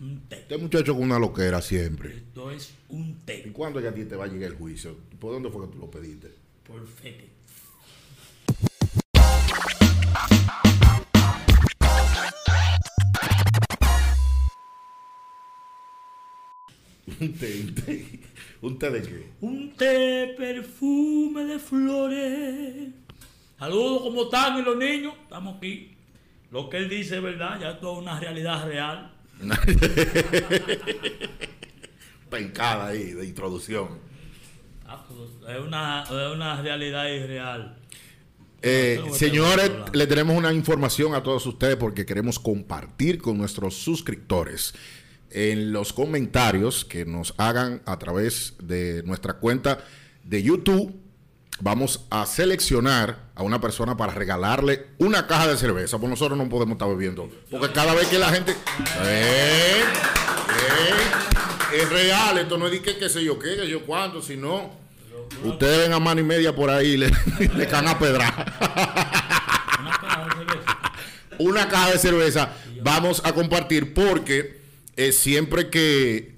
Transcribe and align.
Un 0.00 0.28
té. 0.28 0.36
Este 0.36 0.58
muchacho 0.58 0.94
con 0.94 1.04
una 1.04 1.18
loquera 1.18 1.60
siempre. 1.62 2.16
Esto 2.16 2.50
es 2.50 2.74
un 2.88 3.10
¿Y 3.10 3.14
té. 3.24 3.52
cuándo 3.52 3.80
ya 3.80 3.90
a 3.90 3.94
ti 3.94 4.04
te 4.04 4.16
va 4.16 4.24
a 4.24 4.28
llegar 4.28 4.50
el 4.50 4.56
juicio? 4.56 4.96
¿Por 5.18 5.32
dónde 5.32 5.50
fue 5.50 5.66
que 5.66 5.72
tú 5.72 5.78
lo 5.78 5.90
pediste? 5.90 6.30
Por 6.66 6.86
fete. 6.86 7.30
Un 17.20 17.32
té, 17.38 17.60
un 17.60 17.74
té. 17.74 18.20
¿Un 18.62 18.78
té 18.78 18.90
de 18.90 19.02
qué? 19.02 19.26
Un 19.42 19.72
té 19.76 20.34
perfume 20.38 21.44
de 21.44 21.58
flores. 21.58 22.88
Saludos, 23.58 24.02
¿cómo 24.02 24.22
están 24.24 24.64
los 24.64 24.76
niños? 24.76 25.14
Estamos 25.22 25.56
aquí. 25.58 25.94
Lo 26.50 26.68
que 26.70 26.78
él 26.78 26.88
dice 26.88 27.16
es 27.16 27.22
verdad, 27.22 27.60
ya 27.60 27.70
esto 27.72 27.92
es 27.92 27.98
una 27.98 28.18
realidad 28.18 28.66
real. 28.66 29.13
Pencada 32.30 32.88
ahí, 32.88 33.12
de 33.12 33.26
introducción. 33.26 33.88
Ah, 34.86 35.04
pues, 35.08 35.56
Es 35.56 35.62
una, 35.62 36.02
es 36.02 36.34
una 36.34 36.62
realidad 36.62 37.08
irreal. 37.08 37.76
Eh, 38.66 39.02
señores, 39.12 39.70
le 39.92 40.06
tenemos 40.06 40.36
una 40.36 40.52
información 40.52 41.14
a 41.14 41.22
todos 41.22 41.44
ustedes 41.44 41.76
porque 41.76 42.06
queremos 42.06 42.38
compartir 42.38 43.20
con 43.20 43.36
nuestros 43.36 43.74
suscriptores 43.74 44.74
en 45.30 45.72
los 45.72 45.92
comentarios 45.92 46.84
que 46.84 47.04
nos 47.04 47.34
hagan 47.36 47.82
a 47.84 47.98
través 47.98 48.54
de 48.62 49.02
nuestra 49.04 49.34
cuenta 49.34 49.84
de 50.22 50.42
YouTube. 50.42 50.94
Vamos 51.60 52.04
a 52.10 52.26
seleccionar 52.26 53.30
a 53.34 53.42
una 53.42 53.60
persona 53.60 53.96
para 53.96 54.12
regalarle 54.12 54.86
una 54.98 55.26
caja 55.26 55.48
de 55.48 55.56
cerveza, 55.56 55.98
porque 55.98 56.10
nosotros 56.10 56.36
no 56.36 56.48
podemos 56.48 56.72
estar 56.74 56.88
bebiendo. 56.88 57.30
Porque 57.50 57.72
cada 57.72 57.94
vez 57.94 58.08
que 58.08 58.18
la 58.18 58.30
gente... 58.30 58.52
¡Eh! 59.02 59.82
¡Eh! 61.72 61.80
Es 61.80 61.88
real, 61.90 62.38
esto 62.38 62.58
no 62.58 62.66
es 62.66 62.72
de 62.72 62.82
que 62.82 62.96
qué 62.96 63.08
sé 63.08 63.24
yo 63.24 63.38
qué, 63.38 63.56
que 63.56 63.68
yo 63.68 63.84
cuánto, 63.84 64.20
sino... 64.20 64.82
Ustedes 65.42 65.78
ven 65.78 65.92
a 65.92 66.00
mano 66.00 66.20
y 66.20 66.24
media 66.24 66.54
por 66.54 66.70
ahí 66.70 66.92
y 66.92 66.96
le, 66.96 67.10
le 67.56 67.68
can 67.68 67.86
a 67.88 67.98
pedrar. 67.98 68.52
Una 69.78 69.98
caja 70.00 70.24
de 70.24 70.34
cerveza. 70.34 70.78
una 71.38 71.68
caja 71.68 71.90
de 71.90 71.98
cerveza 71.98 72.52
vamos 72.82 73.22
a 73.24 73.32
compartir 73.32 73.94
porque 73.94 74.60
eh, 74.96 75.12
siempre 75.12 75.70
que, 75.70 76.34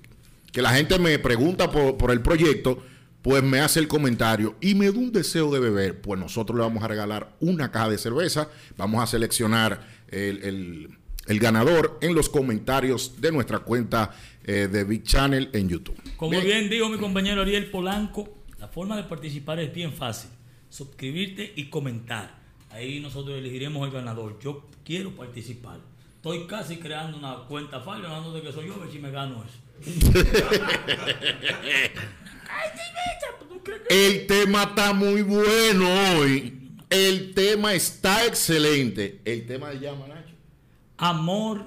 que 0.52 0.62
la 0.62 0.70
gente 0.70 0.98
me 0.98 1.18
pregunta 1.18 1.70
por, 1.70 1.96
por 1.96 2.10
el 2.10 2.22
proyecto, 2.22 2.82
pues 3.26 3.42
me 3.42 3.58
hace 3.58 3.80
el 3.80 3.88
comentario 3.88 4.54
y 4.60 4.76
me 4.76 4.86
da 4.86 4.92
un 4.96 5.10
deseo 5.10 5.50
de 5.50 5.58
beber, 5.58 6.00
pues 6.00 6.20
nosotros 6.20 6.56
le 6.56 6.62
vamos 6.62 6.84
a 6.84 6.86
regalar 6.86 7.34
una 7.40 7.72
caja 7.72 7.88
de 7.88 7.98
cerveza, 7.98 8.48
vamos 8.76 9.02
a 9.02 9.06
seleccionar 9.08 9.84
el, 10.08 10.44
el- 10.44 10.98
el 11.26 11.40
ganador 11.40 11.98
en 12.02 12.14
los 12.14 12.28
comentarios 12.28 13.20
de 13.20 13.32
nuestra 13.32 13.58
cuenta 13.58 14.14
eh, 14.44 14.68
de 14.70 14.84
Big 14.84 15.02
Channel 15.02 15.50
en 15.54 15.68
YouTube. 15.68 15.96
Como 16.16 16.30
Bien. 16.30 16.44
bien 16.44 16.70
dijo 16.70 16.88
mi 16.88 16.98
compañero 16.98 17.42
Ariel 17.42 17.66
Polanco, 17.68 18.32
la 18.60 18.68
forma 18.68 18.96
de 18.96 19.02
participar 19.02 19.58
es 19.58 19.74
bien 19.74 19.92
fácil. 19.92 20.30
Suscribirte 20.70 21.52
y 21.56 21.68
comentar. 21.68 22.32
Ahí 22.70 23.00
nosotros 23.00 23.36
elegiremos 23.38 23.84
el 23.88 23.92
ganador. 23.92 24.38
Yo 24.38 24.68
quiero 24.84 25.16
participar. 25.16 25.80
Estoy 26.14 26.46
casi 26.46 26.76
creando 26.76 27.18
una 27.18 27.38
cuenta 27.48 27.80
falsa, 27.80 28.06
hablando 28.06 28.32
de 28.32 28.42
que 28.42 28.52
soy 28.52 28.68
yo, 28.68 28.74
a 28.74 28.78
ver 28.84 28.92
si 28.92 29.00
me 29.00 29.10
gano 29.10 29.42
eso. 29.44 29.58
El 33.88 34.26
tema 34.26 34.64
está 34.64 34.92
muy 34.92 35.22
bueno 35.22 35.86
hoy. 36.18 36.52
El 36.90 37.34
tema 37.34 37.74
está 37.74 38.26
excelente. 38.26 39.20
El 39.24 39.46
tema 39.46 39.70
de 39.70 39.80
llama, 39.80 40.06
Nacho. 40.08 40.34
Amor 40.98 41.64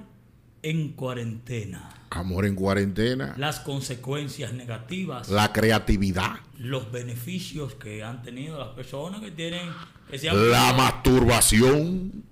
en 0.61 0.89
cuarentena. 0.93 1.89
Amor 2.09 2.45
en 2.45 2.55
cuarentena. 2.55 3.35
Las 3.37 3.59
consecuencias 3.59 4.53
negativas, 4.53 5.29
La 5.29 5.53
creatividad. 5.53 6.37
los 6.57 6.91
beneficios 6.91 7.75
que 7.75 8.03
han 8.03 8.23
tenido 8.23 8.57
las 8.57 8.69
personas 8.69 9.21
que 9.21 9.31
tienen... 9.31 9.69
Que 10.09 10.17
se 10.17 10.29
han- 10.29 10.49
La 10.49 10.73
masturbación. 10.73 12.23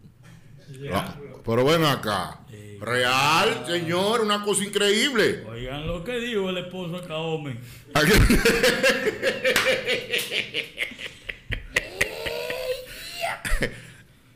Ah, 0.93 1.15
pero 1.45 1.65
ven 1.65 1.83
acá. 1.83 2.39
Real, 2.79 3.63
señor, 3.65 4.21
una 4.21 4.43
cosa 4.43 4.63
increíble. 4.63 5.43
Oigan 5.49 5.87
lo 5.87 6.03
que 6.03 6.19
dijo 6.19 6.49
el 6.49 6.57
esposo 6.59 6.99
de 7.01 7.07
Kaomi. 7.07 7.55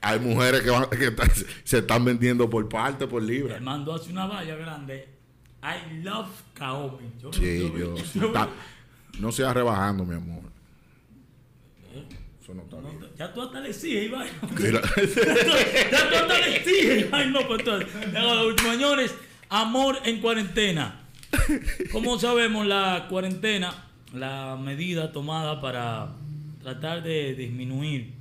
Hay 0.04 0.20
mujeres 0.20 0.62
que, 0.62 0.70
van- 0.72 0.90
que 0.90 1.08
están- 1.08 1.30
se 1.64 1.78
están 1.78 2.04
vendiendo 2.04 2.50
por 2.50 2.68
parte, 2.68 3.06
por 3.08 3.22
Le 3.22 3.34
libra. 3.34 3.60
mandó 3.60 3.94
hace 3.94 4.12
una 4.12 4.26
valla 4.26 4.56
grande. 4.56 5.08
I 5.64 6.02
love 6.04 6.28
Kaomi. 6.56 7.12
Yo- 7.22 7.32
Sí, 7.32 7.72
yo. 7.78 7.96
está- 7.96 8.50
no 9.20 9.32
seas 9.32 9.54
rebajando, 9.54 10.04
mi 10.06 10.16
amor. 10.16 10.42
Eso 12.52 12.56
no 12.56 12.64
está 12.64 12.78
bien. 13.00 13.12
Ya 13.18 13.34
tú 13.34 13.42
hasta 13.42 13.60
le 13.62 13.70
exiges, 13.70 14.06
Iván. 14.06 14.28
Mira. 14.60 14.82
ya 15.92 16.10
tú 16.10 16.16
hasta 16.16 16.38
le 16.40 16.58
exiges. 16.58 17.06
Ay, 17.12 17.30
no, 17.32 17.48
pues 17.48 17.60
entonces. 17.60 17.90
Hago 18.16 18.36
lo 18.36 18.48
último, 18.48 18.72
señores. 18.72 19.16
Amor 19.50 19.98
en 20.06 20.20
cuarentena. 20.22 21.02
Como 21.92 22.20
sabemos, 22.20 22.66
la 22.68 23.08
cuarentena, 23.10 23.86
la 24.14 24.58
medida 24.62 25.12
tomada 25.12 25.62
para 25.62 26.10
tratar 26.62 27.04
de 27.04 27.34
disminuir 27.36 28.14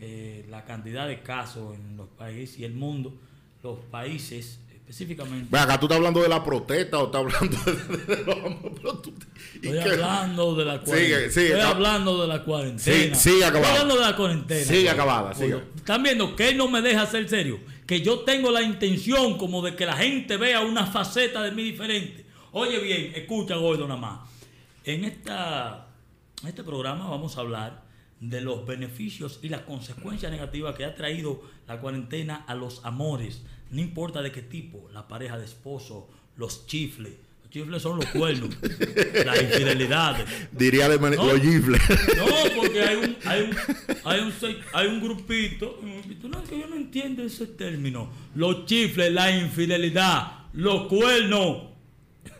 eh, 0.00 0.44
la 0.50 0.64
cantidad 0.64 1.06
de 1.06 1.22
casos 1.22 1.76
en 1.76 1.96
los 1.96 2.08
países 2.08 2.58
y 2.58 2.64
el 2.64 2.74
mundo, 2.74 3.14
los 3.62 3.78
países 3.90 4.60
específicamente. 4.70 5.46
Ven 5.50 5.60
acá, 5.62 5.78
¿tú 5.80 5.86
estás 5.86 5.96
hablando 5.96 6.20
de 6.22 6.28
la 6.28 6.44
protesta 6.44 6.98
o 6.98 7.06
estás 7.06 7.20
hablando 7.20 7.56
de, 7.64 8.16
de 8.16 8.24
los 8.24 8.36
pero 8.74 8.98
tú- 8.98 9.10
¿y 9.10 9.15
Estoy 9.62 9.78
hablando 9.78 10.54
de 10.54 10.64
la 10.64 10.80
cuarentena. 10.80 11.18
Sigue, 11.18 11.30
sigue, 11.30 11.46
Estoy 11.48 11.60
hablando 11.60 12.22
de 12.22 12.28
la 12.28 12.44
cuarentena. 12.44 13.14
Sí, 13.14 13.14
sigue 13.14 13.44
acabado. 13.44 13.64
Estoy 13.64 13.80
hablando 13.80 13.94
de 13.94 14.10
la 14.10 14.16
cuarentena. 14.16 14.64
Sigue 14.64 14.78
Oye, 14.78 14.90
acabada, 14.90 15.34
sigue. 15.34 15.62
Están 15.76 16.02
viendo 16.02 16.36
que 16.36 16.48
él 16.48 16.56
no 16.56 16.68
me 16.68 16.82
deja 16.82 17.06
ser 17.06 17.28
serio. 17.28 17.60
Que 17.86 18.00
yo 18.00 18.20
tengo 18.20 18.50
la 18.50 18.62
intención 18.62 19.38
como 19.38 19.62
de 19.62 19.76
que 19.76 19.86
la 19.86 19.96
gente 19.96 20.36
vea 20.36 20.60
una 20.60 20.86
faceta 20.86 21.42
de 21.42 21.52
mí 21.52 21.62
diferente. 21.62 22.26
Oye 22.52 22.78
bien, 22.80 23.12
escucha 23.14 23.56
gordo 23.56 23.86
nada 23.86 24.00
más. 24.00 24.30
En, 24.84 25.04
esta, 25.04 25.88
en 26.42 26.48
este 26.48 26.64
programa 26.64 27.08
vamos 27.08 27.36
a 27.36 27.40
hablar 27.40 27.84
de 28.20 28.40
los 28.40 28.66
beneficios 28.66 29.40
y 29.42 29.48
las 29.48 29.62
consecuencias 29.62 30.32
negativas 30.32 30.74
que 30.74 30.84
ha 30.84 30.94
traído 30.94 31.42
la 31.66 31.80
cuarentena 31.80 32.44
a 32.46 32.54
los 32.54 32.84
amores. 32.84 33.42
No 33.70 33.80
importa 33.80 34.22
de 34.22 34.32
qué 34.32 34.42
tipo, 34.42 34.88
la 34.92 35.06
pareja 35.08 35.38
de 35.38 35.44
esposo, 35.44 36.08
los 36.36 36.66
chifles. 36.66 37.14
Los 37.56 37.64
chifles 37.64 37.82
son 37.82 37.96
los 37.96 38.06
cuernos, 38.06 38.50
las 39.24 39.42
infidelidades. 39.42 40.26
Diría 40.52 40.88
de 40.90 40.98
No. 40.98 41.32
los 41.32 41.40
gifles. 41.40 41.80
No, 42.16 42.26
porque 42.56 42.82
hay 42.82 42.96
un, 42.96 43.16
hay 43.24 43.42
un, 43.42 43.56
hay 44.04 44.20
un, 44.20 44.32
se- 44.32 44.56
hay 44.74 44.86
un 44.88 45.00
grupito. 45.00 45.78
grupito, 45.80 46.28
No, 46.28 46.42
es 46.42 46.48
que 46.50 46.58
yo 46.60 46.66
no 46.66 46.76
entiendo 46.76 47.22
ese 47.22 47.46
término. 47.46 48.10
Los 48.34 48.66
chifles, 48.66 49.10
la 49.12 49.30
infidelidad, 49.34 50.32
los 50.52 50.86
cuernos, 50.88 51.68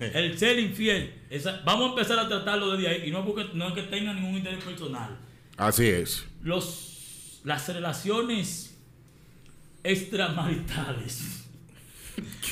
el 0.01 0.39
ser 0.39 0.59
infiel. 0.59 1.15
Esa- 1.31 1.63
vamos 1.65 1.87
a 1.87 1.89
empezar 1.91 2.19
a 2.19 2.29
tratarlo 2.29 2.73
desde 2.73 2.89
ahí. 2.89 3.09
Y 3.09 3.11
no, 3.11 3.25
porque, 3.25 3.47
no 3.55 3.69
es 3.69 3.75
que 3.75 3.83
tenga 3.85 4.13
ningún 4.13 4.37
interés 4.37 4.63
personal. 4.63 5.17
Así 5.57 5.87
es. 5.87 6.25
Los, 6.43 7.41
las 7.45 7.67
relaciones 7.69 8.77
extramaritales, 9.83 11.45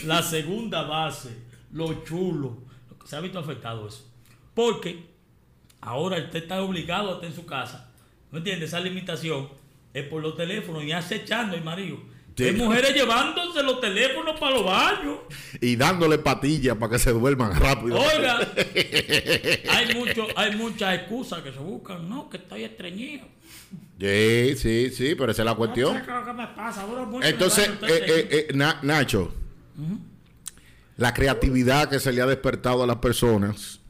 la 0.07 0.23
segunda 0.23 0.83
base, 0.83 1.31
lo 1.75 2.03
chulo. 2.05 2.57
Se 3.05 3.17
ha 3.17 3.21
visto 3.21 3.39
afectado 3.39 3.87
eso. 3.87 4.11
Porque 4.55 5.05
ahora 5.83 6.17
usted 6.19 6.43
está 6.45 6.63
obligado 6.63 7.11
a 7.11 7.15
estar 7.17 7.29
en 7.29 7.37
su 7.37 7.45
casa. 7.45 7.91
¿No 8.33 8.39
entiende? 8.39 8.65
Esa 8.65 8.81
limitación 8.81 9.49
es 9.93 10.05
por 10.09 10.23
los 10.23 10.37
teléfonos 10.37 10.83
y 10.85 10.93
acechando 10.93 11.55
el 11.55 11.63
marido. 11.63 11.99
Sí. 12.37 12.45
Hay 12.45 12.53
mujeres 12.53 12.95
llevándose 12.95 13.63
los 13.63 13.81
teléfonos 13.81 14.41
para 14.41 14.55
los 14.57 14.65
baños. 14.65 15.19
Y 15.61 15.77
dándole 15.77 16.19
patillas 16.19 16.77
para 16.77 16.93
que 16.93 16.99
se 16.99 17.13
duerman 17.13 17.55
rápido. 17.55 18.01
Oiga, 18.01 18.41
hay, 19.71 19.95
mucho, 19.95 20.27
hay 20.35 20.57
muchas 20.57 20.95
excusas 20.95 21.43
que 21.43 21.53
se 21.53 21.59
buscan. 21.61 22.09
No, 22.09 22.29
que 22.29 22.39
estoy 22.39 22.65
estreñido. 22.65 23.25
Sí, 24.01 24.57
sí, 24.57 24.91
sí, 24.91 25.15
pero 25.15 25.31
esa 25.31 25.43
es 25.43 25.47
la 25.47 25.55
cuestión. 25.55 25.95
No 25.95 26.01
sé 26.01 26.07
qué 26.07 26.11
es 26.13 26.19
lo 26.19 26.25
que 26.27 26.33
me 26.33 26.47
pasa, 26.49 26.85
duro 26.85 27.07
mucho 27.07 27.27
Entonces, 27.27 27.69
eh, 27.69 27.77
eh, 27.89 28.29
eh, 28.31 28.49
Na- 28.55 28.81
Nacho, 28.83 29.33
la 30.97 31.13
creatividad 31.15 31.89
que 31.89 31.99
se 32.01 32.13
le 32.13 32.23
ha 32.23 32.27
despertado 32.27 32.83
a 32.83 32.87
las 32.87 32.97
personas 32.97 33.81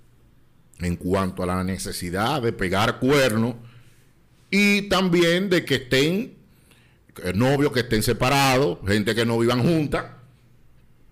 en 0.81 0.97
cuanto 0.97 1.43
a 1.43 1.47
la 1.47 1.63
necesidad 1.65 2.43
de 2.43 2.53
pegar 2.53 2.99
cuernos 2.99 3.55
y 4.51 4.83
también 4.89 5.49
de 5.51 5.65
que 5.65 5.77
estén 5.77 6.35
eh, 7.23 7.33
novios 7.35 7.73
que 7.73 7.81
estén 7.81 8.03
separados, 8.03 8.79
gente 8.87 9.15
que 9.15 9.25
no 9.27 9.39
vivan 9.39 9.63
juntas. 9.63 10.07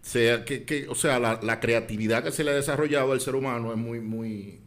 Sea, 0.00 0.44
que, 0.44 0.64
que- 0.64 0.88
o 0.88 0.94
sea, 0.96 1.20
la, 1.20 1.38
la 1.42 1.60
creatividad 1.60 2.24
que 2.24 2.32
se 2.32 2.42
le 2.42 2.50
ha 2.50 2.54
desarrollado 2.54 3.12
al 3.12 3.20
ser 3.20 3.36
humano 3.36 3.70
es 3.70 3.78
muy, 3.78 4.00
muy... 4.00 4.58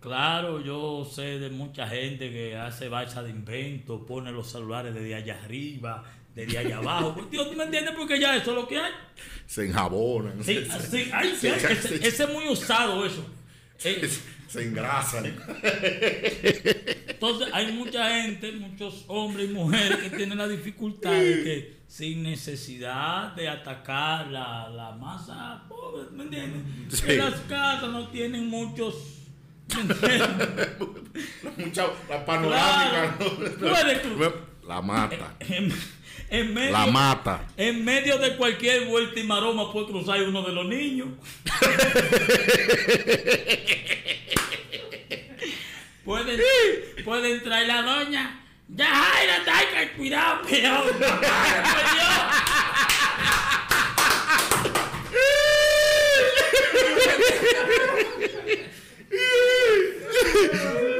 Claro, 0.00 0.60
yo 0.62 1.04
sé 1.10 1.38
de 1.38 1.50
mucha 1.50 1.86
gente 1.86 2.30
que 2.30 2.56
hace 2.56 2.88
balsa 2.88 3.22
de 3.22 3.30
invento, 3.30 4.04
pone 4.06 4.32
los 4.32 4.50
celulares 4.50 4.94
desde 4.94 5.14
allá 5.14 5.38
arriba, 5.44 6.04
desde 6.34 6.58
allá 6.58 6.78
abajo. 6.78 7.14
Pues, 7.14 7.48
¿tú 7.50 7.56
me 7.56 7.64
entiendes? 7.64 7.94
Porque 7.96 8.18
ya 8.20 8.36
eso 8.36 8.50
es 8.50 8.56
lo 8.56 8.68
que 8.68 8.78
hay. 8.78 8.92
Se 9.46 9.66
enjabonan. 9.66 10.42
Sí, 10.44 10.64
se, 10.64 10.80
sí, 11.04 11.10
ay, 11.12 11.34
se- 11.36 11.54
sí, 11.54 11.60
se- 11.60 11.72
ese, 11.72 12.08
ese 12.08 12.22
es 12.24 12.30
muy 12.30 12.48
usado 12.48 13.04
eso. 13.04 13.24
Eh, 13.84 14.08
se 14.48 14.62
engrasan. 14.64 15.26
Entonces 17.08 17.48
hay 17.52 17.72
mucha 17.72 18.08
gente, 18.22 18.52
muchos 18.52 19.04
hombres 19.08 19.50
y 19.50 19.52
mujeres 19.52 19.98
que 19.98 20.10
tienen 20.10 20.38
la 20.38 20.48
dificultad 20.48 21.12
de 21.12 21.42
que 21.44 21.80
sin 21.88 22.22
necesidad 22.22 23.34
de 23.34 23.48
atacar 23.48 24.28
la, 24.28 24.68
la 24.70 24.92
masa 24.92 25.64
pobre, 25.68 26.04
¿me 26.12 26.22
entiendes? 26.24 27.00
Que 27.00 27.16
las 27.16 27.34
casas 27.48 27.90
no 27.90 28.08
tienen 28.08 28.46
muchos... 28.46 29.16
Mucha, 31.56 31.86
la 32.08 32.24
panorámica. 32.26 33.16
Claro. 33.18 33.36
¿no? 33.60 33.68
Puede. 33.68 34.49
La 34.70 34.80
mata. 34.80 35.34
En, 35.40 35.72
en 36.30 36.54
medio, 36.54 36.70
La 36.70 36.86
mata. 36.86 37.40
en 37.56 37.84
medio 37.84 38.18
de 38.18 38.36
cualquier 38.36 38.84
vuelta 38.84 39.18
y 39.18 39.24
maroma 39.24 39.72
puede 39.72 39.86
cruzar 39.88 40.22
uno 40.22 40.42
de 40.42 40.52
los 40.52 40.64
niños. 40.64 41.08
puede, 46.04 46.38
puede 47.04 47.32
entrar 47.32 47.66
la 47.66 47.82
doña. 47.82 48.40
Ya, 48.68 48.86
Jaira, 48.86 49.42
ay, 49.52 49.66
que 49.74 49.90
cuidado, 49.96 50.42
cuidado. 50.42 50.84
Ay, 50.92 51.96
Dios. 51.96 52.20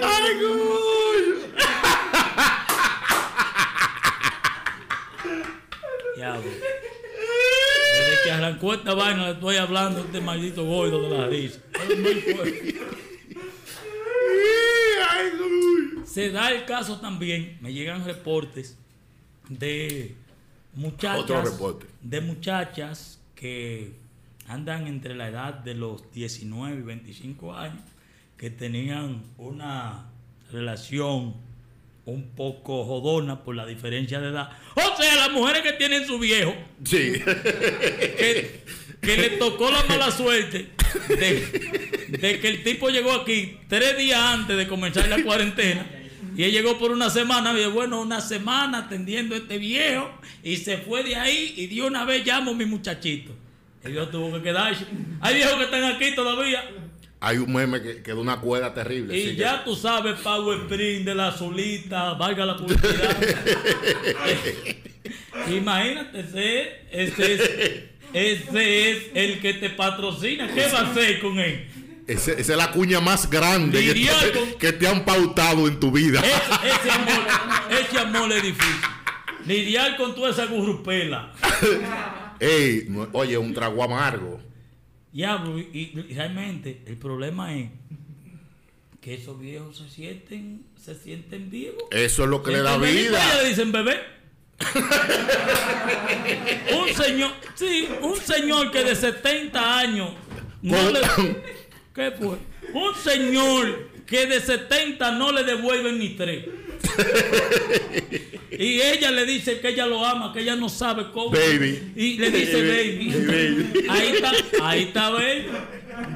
¡Ay, 0.03 0.41
coño! 0.41 1.51
Diablo. 6.17 6.51
Desde 7.95 8.23
que 8.25 8.31
arrancó 8.51 8.75
esta 8.75 8.95
vaina 8.95 9.27
le 9.27 9.33
estoy 9.33 9.57
hablando 9.57 10.01
a 10.01 10.05
este 10.05 10.21
maldito 10.21 10.65
gordo 10.65 11.03
de 11.03 11.19
la 11.19 11.27
risa. 11.27 11.61
Es 11.89 11.99
muy 11.99 12.15
fuerte. 12.15 12.81
¡Ay, 15.09 15.31
coño! 15.39 16.07
Se 16.07 16.31
da 16.31 16.51
el 16.51 16.65
caso 16.65 17.01
también, 17.01 17.59
me 17.61 17.73
llegan 17.73 18.05
reportes 18.05 18.77
de 19.49 20.17
muchachas, 20.75 21.59
de 22.03 22.21
muchachas 22.21 23.21
que 23.35 23.95
andan 24.49 24.87
entre 24.87 25.15
la 25.15 25.29
edad 25.29 25.55
de 25.55 25.75
los 25.75 26.11
19 26.13 26.79
y 26.79 26.83
25 26.83 27.55
años, 27.55 27.83
que 28.37 28.51
tenían 28.51 29.23
una 29.39 30.11
relación 30.51 31.35
un 32.07 32.31
poco 32.35 32.85
jodona 32.85 33.43
por 33.45 33.55
la 33.55 33.67
diferencia 33.67 34.21
de 34.21 34.29
edad. 34.31 34.51
O 34.75 34.97
sea, 35.01 35.15
las 35.17 35.31
mujeres 35.31 35.63
que 35.63 35.73
tienen 35.75 36.07
su 36.07 36.19
viejo, 36.19 36.55
Sí. 36.85 37.13
que, 38.19 38.65
que 39.01 39.17
le 39.17 39.29
tocó 39.31 39.71
la 39.71 39.83
mala 39.85 40.11
suerte 40.11 40.71
de, 41.09 42.07
de 42.09 42.41
que 42.41 42.49
el 42.49 42.63
tipo 42.65 42.89
llegó 42.89 43.13
aquí 43.13 43.59
tres 43.69 43.97
días 43.99 44.21
antes 44.21 44.57
de 44.57 44.67
comenzar 44.67 45.09
la 45.09 45.23
cuarentena. 45.23 45.87
Y 46.37 46.45
él 46.45 46.53
llegó 46.53 46.79
por 46.79 46.91
una 46.93 47.11
semana, 47.11 47.53
y 47.59 47.67
bueno, 47.67 48.01
una 48.01 48.21
semana 48.21 48.79
atendiendo 48.79 49.35
a 49.35 49.39
este 49.39 49.59
viejo, 49.59 50.11
y 50.43 50.57
se 50.57 50.79
fue 50.79 51.03
de 51.03 51.17
ahí, 51.17 51.53
y 51.57 51.67
de 51.67 51.83
una 51.83 52.05
vez 52.05 52.25
llamo 52.27 52.53
a 52.53 52.55
mi 52.55 52.65
muchachito. 52.65 53.33
El 53.83 53.93
viejo 53.93 54.09
tuvo 54.09 54.33
que 54.37 54.43
quedarse. 54.43 54.85
Hay 55.21 55.35
viejos 55.35 55.55
que 55.57 55.65
están 55.65 55.85
aquí 55.85 56.15
todavía. 56.15 56.63
Hay 57.23 57.37
un 57.37 57.53
meme 57.53 57.83
que, 57.83 58.03
que 58.03 58.13
da 58.13 58.17
una 58.21 58.41
cuerda 58.41 58.73
terrible. 58.73 59.15
Y 59.17 59.37
ya 59.37 59.63
tú 59.63 59.77
sabes, 59.77 60.19
Power 60.21 60.61
Spring 60.63 61.05
de 61.05 61.15
la 61.15 61.31
solita, 61.37 62.15
valga 62.15 62.47
la 62.47 62.57
publicidad. 62.57 63.17
Imagínate, 65.51 66.21
ese, 66.21 66.81
ese 66.91 67.35
es, 67.35 67.41
ese 68.13 68.91
es 68.91 69.03
el 69.15 69.41
que 69.41 69.55
te 69.55 69.71
patrocina. 69.71 70.49
¿Qué 70.53 70.67
va 70.73 70.81
a 70.81 70.91
hacer 70.91 71.21
con 71.21 71.39
él? 71.39 71.67
esa 72.07 72.33
es 72.33 72.49
la 72.49 72.73
cuña 72.73 73.01
más 73.01 73.31
grande 73.31 73.85
que 73.85 73.95
te, 73.95 74.33
con- 74.39 74.59
que 74.59 74.73
te 74.73 74.89
han 74.89 75.05
pautado 75.05 75.69
en 75.69 75.79
tu 75.79 75.93
vida. 75.93 76.21
Ese, 76.21 76.73
ese 76.73 76.91
amor, 76.99 77.27
ese 77.71 77.99
amor 77.99 78.33
es 78.33 78.43
difícil. 78.43 78.81
Lidiar 79.47 79.97
con 79.97 80.15
toda 80.15 80.31
esa 80.31 80.47
gurrupela. 80.47 81.33
Ey, 82.41 82.89
oye, 83.13 83.39
un 83.39 83.55
trago 83.55 83.83
amargo. 83.85 84.41
Diablo, 85.13 85.59
y, 85.59 85.93
y 86.09 86.15
realmente 86.15 86.83
el 86.87 86.97
problema 86.97 87.57
es 87.57 87.69
que 89.01 89.15
esos 89.15 89.41
viejos 89.41 89.79
se 89.79 89.89
sienten, 89.89 90.67
se 90.77 90.95
sienten 90.95 91.51
vivos. 91.51 91.85
Eso 91.91 92.25
es 92.25 92.29
lo 92.29 92.43
que 92.43 92.53
le 92.53 92.63
da 92.63 92.77
vida. 92.77 93.43
le 93.43 93.49
dicen 93.49 93.73
bebé. 93.73 93.99
un 96.79 96.95
señor, 96.95 97.33
sí, 97.55 97.89
un 98.03 98.17
señor 98.17 98.71
que 98.71 98.85
de 98.85 98.95
70 98.95 99.79
años 99.79 100.11
no 100.61 100.91
le, 100.91 101.01
¿Qué 101.95 102.11
fue? 102.11 102.37
Un 102.75 102.95
señor 102.95 103.89
que 104.07 104.27
de 104.27 104.41
70 104.41 105.13
no 105.13 105.33
le 105.33 105.45
devuelven 105.45 105.99
ni 105.99 106.11
tres. 106.11 106.45
y 108.51 108.81
ella 108.81 109.11
le 109.11 109.27
dice 109.27 109.61
que 109.61 109.69
ella 109.69 109.87
lo 109.87 110.05
ama, 110.05 110.33
que 110.33 110.41
ella 110.41 110.57
no 110.57 110.69
sabe 110.69 111.07
cómo. 111.13 111.31
Baby. 111.31 111.93
Y 111.97 112.19
le 112.19 112.31
dice 112.31 112.63
Baby. 112.63 113.11
baby. 113.11 113.73
Baby. 113.73 113.87
Ahí 113.89 114.09
está, 114.09 114.33
ahí 114.63 114.83
está 114.85 115.11
baby. 115.11 115.47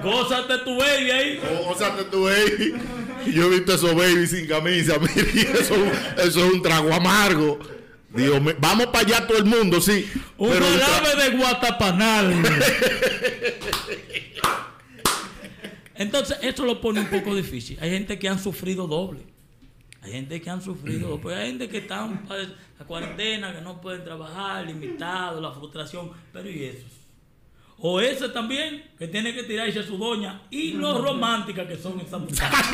Gózate 0.03 0.59
tu 0.65 0.77
baby 0.77 1.11
ahí. 1.11 1.41
Sea, 1.77 2.11
tu 2.11 2.25
baby. 2.25 2.75
Yo 3.33 3.47
he 3.47 3.51
visto 3.51 3.75
esos 3.75 3.95
babies 3.95 4.31
sin 4.31 4.47
camisa. 4.47 4.95
Eso, 5.61 5.75
eso 6.19 6.47
es 6.47 6.53
un 6.53 6.63
trago 6.63 6.93
amargo. 6.93 7.59
Dios 8.15 8.41
mío, 8.41 8.55
vamos 8.61 8.87
para 8.87 9.01
allá 9.01 9.27
todo 9.27 9.39
el 9.39 9.45
mundo, 9.45 9.81
sí. 9.81 10.09
Un 10.39 10.51
Pero 10.51 10.67
de 10.71 11.37
Guatapanal. 11.37 12.33
Entonces, 15.97 16.37
eso 16.43 16.65
lo 16.65 16.81
pone 16.81 17.01
un 17.01 17.07
poco 17.07 17.35
difícil. 17.35 17.79
Hay 17.81 17.91
gente 17.91 18.19
que 18.19 18.29
han 18.29 18.43
sufrido 18.43 18.87
doble. 18.87 19.34
Hay 20.05 20.13
gente 20.13 20.41
que 20.41 20.51
han 20.51 20.61
sufrido 20.63 21.09
doble. 21.09 21.23
Pues 21.23 21.37
hay 21.37 21.49
gente 21.49 21.69
que 21.69 21.79
están 21.79 22.27
para 22.27 22.43
la 22.43 22.85
cuarentena, 22.87 23.55
que 23.55 23.63
no 23.63 23.81
pueden 23.81 24.05
trabajar, 24.05 24.67
limitados, 24.67 25.41
la 25.41 25.51
frustración. 25.51 26.11
Pero 26.31 26.51
¿y 26.51 26.65
esos? 26.65 26.93
O 27.79 28.01
ese 28.01 28.29
también, 28.29 28.91
que 28.99 29.09
tiene 29.09 29.35
que 29.35 29.45
tirarse 29.45 29.81
a 29.81 29.83
su 29.83 29.97
doña. 29.97 30.43
Y 30.51 30.73
lo 30.73 31.01
románticas 31.01 31.67
que 31.67 31.77
son 31.77 31.99
esas 32.01 32.21
muchachas. 32.23 32.71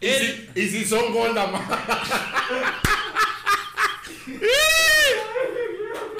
y, 0.00 0.08
si, 0.08 0.48
y 0.54 0.68
si 0.68 0.84
son 0.84 1.12
gordas 1.12 1.50
más. 1.50 1.62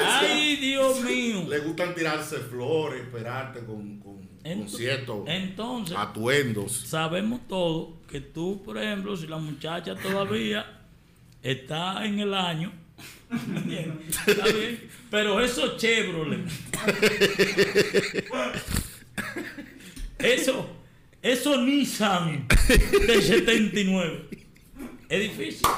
Ay, 0.04 0.56
Dios 0.56 1.00
mío. 1.02 1.41
Le 1.52 1.58
gustan 1.58 1.94
tirarse 1.94 2.38
flores, 2.38 3.02
esperarte 3.02 3.60
con, 3.66 3.98
con, 3.98 4.68
ciertos 4.70 5.28
Entonces, 5.28 5.94
atuendos. 5.94 6.72
sabemos 6.72 7.46
todos 7.46 7.90
que 8.10 8.22
tú, 8.22 8.62
por 8.64 8.78
ejemplo, 8.78 9.14
si 9.14 9.26
la 9.26 9.36
muchacha 9.36 9.94
todavía 9.94 10.80
está 11.42 12.06
en 12.06 12.20
el 12.20 12.32
año. 12.32 12.72
Está 13.30 14.48
bien, 14.48 14.88
pero 15.10 15.40
esos 15.40 15.76
Chevrolet, 15.76 16.40
eso, 20.20 20.70
eso 21.20 21.60
Nissan 21.60 22.46
de 22.48 23.20
79, 23.20 24.28
es 25.06 25.20
difícil. 25.20 25.68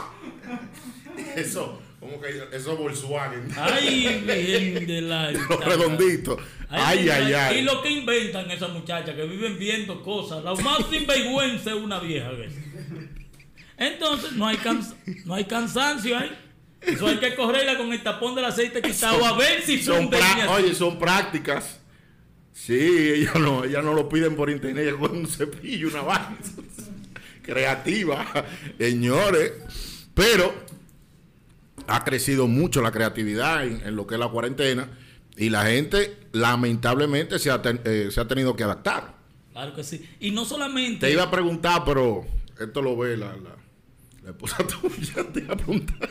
Eso, 1.34 1.80
como 2.04 2.20
que 2.20 2.28
eso 2.56 2.76
Volkswagen. 2.76 3.48
Ay, 3.56 4.20
bien 4.26 4.86
de 4.86 5.00
la. 5.00 5.30
Los 5.32 5.64
redonditos. 5.64 6.38
Ay, 6.68 7.08
ay, 7.08 7.30
Y 7.30 7.34
ay. 7.34 7.62
lo 7.62 7.80
que 7.82 7.90
inventan 7.90 8.50
esas 8.50 8.70
muchachas 8.70 9.14
que 9.14 9.24
viven 9.24 9.58
viendo 9.58 10.02
cosas. 10.02 10.44
La 10.44 10.54
más 10.54 10.78
sinvergüenza 10.90 11.70
es 11.70 11.76
una 11.76 12.00
vieja. 12.00 12.30
¿ves? 12.32 12.52
Entonces, 13.78 14.32
no 14.32 14.46
hay, 14.46 14.56
cans- 14.58 14.94
no 15.24 15.34
hay 15.34 15.44
cansancio 15.44 16.18
ahí. 16.18 16.30
Eso 16.82 17.06
hay 17.06 17.16
que 17.16 17.34
correrla 17.34 17.78
con 17.78 17.90
el 17.92 18.02
tapón 18.02 18.34
del 18.34 18.44
aceite 18.44 18.82
quitado 18.82 19.24
a 19.24 19.36
ver 19.38 19.62
si 19.62 19.82
Son 19.82 20.10
son 20.10 20.48
oye, 20.50 20.74
son 20.74 20.98
prácticas. 20.98 21.80
Sí, 22.52 22.74
ellas 22.76 23.36
no, 23.36 23.64
ellas 23.64 23.82
no 23.82 23.94
lo 23.94 24.08
piden 24.08 24.36
por 24.36 24.50
internet, 24.50 24.84
ellas 24.86 25.00
con 25.00 25.16
un 25.16 25.26
cepillo, 25.26 25.88
una 25.88 26.02
vaina. 26.02 26.36
Creativa, 27.42 28.26
señores. 28.78 29.52
Pero 30.14 30.63
ha 31.86 32.04
crecido 32.04 32.46
mucho 32.46 32.80
la 32.82 32.90
creatividad 32.92 33.66
en, 33.66 33.80
en 33.86 33.96
lo 33.96 34.06
que 34.06 34.14
es 34.14 34.20
la 34.20 34.28
cuarentena 34.28 34.88
y 35.36 35.50
la 35.50 35.64
gente 35.66 36.16
lamentablemente 36.32 37.38
se 37.38 37.50
ha, 37.50 37.60
ten- 37.62 37.80
eh, 37.84 38.08
se 38.10 38.20
ha 38.20 38.28
tenido 38.28 38.54
que 38.56 38.64
adaptar. 38.64 39.14
Claro 39.52 39.74
que 39.74 39.84
sí. 39.84 40.08
Y 40.20 40.30
no 40.30 40.44
solamente. 40.44 41.06
Te 41.06 41.12
iba 41.12 41.24
a 41.24 41.30
preguntar, 41.30 41.82
pero 41.84 42.24
esto 42.60 42.82
lo 42.82 42.96
ve 42.96 43.16
la, 43.16 43.28
la, 43.36 43.56
la 44.22 44.30
esposa 44.30 44.56
tuya, 44.66 45.24
te 45.32 45.40
iba 45.40 45.54
a 45.54 45.56
preguntar. 45.56 46.08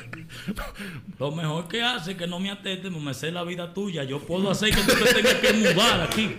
Lo 1.20 1.32
mejor 1.32 1.68
que 1.68 1.82
hace 1.82 2.12
es 2.12 2.18
que 2.18 2.27
no 2.27 2.39
me 2.39 2.51
atete, 2.51 2.89
me 2.89 3.13
sé 3.13 3.32
la 3.32 3.44
vida 3.44 3.74
tuya. 3.74 4.03
Yo 4.03 4.20
puedo 4.20 4.50
hacer 4.51 4.70
que 4.74 4.82
tú 4.82 4.94
te 5.03 5.13
tengas 5.13 5.34
que 5.36 5.53
mudar 5.53 6.01
aquí. 6.01 6.36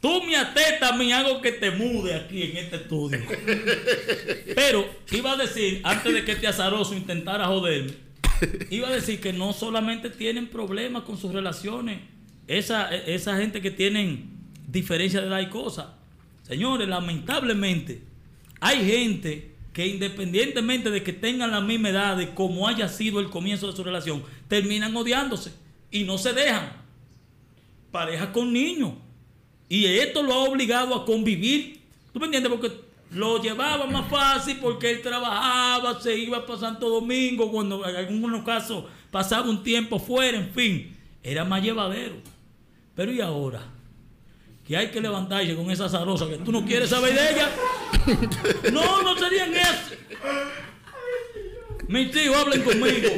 Tú 0.00 0.22
me 0.22 0.36
atetas 0.36 0.92
a 0.92 0.96
mí, 0.96 1.12
hago 1.12 1.42
que 1.42 1.52
te 1.52 1.72
mude 1.72 2.14
aquí 2.14 2.42
en 2.42 2.56
este 2.56 2.76
estudio. 2.76 3.20
Pero 4.54 4.88
iba 5.10 5.32
a 5.32 5.36
decir, 5.36 5.80
antes 5.82 6.12
de 6.12 6.24
que 6.24 6.32
este 6.32 6.46
azaroso 6.46 6.94
intentara 6.94 7.46
joderme, 7.46 7.94
iba 8.70 8.88
a 8.88 8.92
decir 8.92 9.20
que 9.20 9.32
no 9.32 9.52
solamente 9.52 10.10
tienen 10.10 10.46
problemas 10.46 11.02
con 11.02 11.18
sus 11.18 11.32
relaciones, 11.32 12.00
esa, 12.46 12.94
esa 12.94 13.36
gente 13.36 13.60
que 13.60 13.72
tienen 13.72 14.30
diferencia 14.68 15.20
de 15.20 15.26
edad 15.26 15.40
y 15.40 15.48
cosas. 15.48 15.86
Señores, 16.42 16.88
lamentablemente, 16.88 18.02
hay 18.60 18.86
gente 18.88 19.54
que 19.72 19.86
independientemente 19.86 20.90
de 20.90 21.02
que 21.02 21.12
tengan 21.12 21.50
la 21.50 21.60
misma 21.60 21.90
edad, 21.90 22.16
de 22.16 22.34
cómo 22.34 22.68
haya 22.68 22.88
sido 22.88 23.20
el 23.20 23.30
comienzo 23.30 23.68
de 23.68 23.76
su 23.76 23.84
relación, 23.84 24.22
terminan 24.48 24.96
odiándose 24.96 25.52
y 25.90 26.04
no 26.04 26.18
se 26.18 26.32
dejan. 26.32 26.72
Pareja 27.90 28.32
con 28.32 28.52
niños. 28.52 28.94
Y 29.68 29.84
esto 29.84 30.22
lo 30.22 30.32
ha 30.32 30.44
obligado 30.44 30.94
a 30.94 31.04
convivir. 31.04 31.80
¿Tú 32.12 32.20
me 32.20 32.26
entiendes? 32.26 32.50
Porque 32.50 32.72
lo 33.10 33.40
llevaba 33.40 33.86
más 33.86 34.08
fácil 34.10 34.58
porque 34.60 34.90
él 34.90 35.02
trabajaba, 35.02 36.00
se 36.00 36.16
iba 36.16 36.44
para 36.44 36.58
Santo 36.58 36.88
Domingo, 36.88 37.50
cuando 37.50 37.86
en 37.88 37.96
algunos 37.96 38.44
casos 38.44 38.84
pasaba 39.10 39.48
un 39.48 39.62
tiempo 39.62 39.98
fuera, 39.98 40.36
en 40.36 40.50
fin, 40.52 40.96
era 41.22 41.44
más 41.44 41.62
llevadero. 41.62 42.16
Pero 42.94 43.12
¿y 43.12 43.20
ahora? 43.20 43.62
Que 44.66 44.76
hay 44.76 44.90
que 44.90 45.00
levantarse 45.00 45.54
con 45.54 45.70
esa 45.70 45.88
zarosa 45.88 46.28
que 46.28 46.36
tú 46.38 46.52
no 46.52 46.64
quieres 46.64 46.90
saber 46.90 47.14
de 47.14 47.30
ella. 47.30 47.50
No, 48.72 49.02
no 49.02 49.16
serían 49.16 49.54
eso. 49.54 49.94
Mis 51.88 52.14
hijos, 52.14 52.36
hablen 52.36 52.62
conmigo. 52.62 53.08